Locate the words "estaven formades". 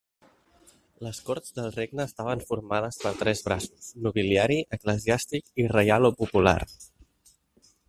2.11-2.97